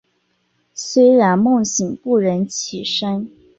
[0.73, 3.29] 虽然梦醒不忍起身